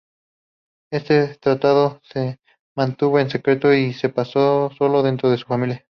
Este 0.91 1.35
tratado 1.35 2.01
se 2.01 2.39
mantuvo 2.75 3.19
en 3.19 3.29
secreto 3.29 3.71
y 3.71 3.93
se 3.93 4.09
pasó 4.09 4.71
solo 4.75 5.03
dentro 5.03 5.29
de 5.29 5.37
su 5.37 5.45
familia. 5.45 5.85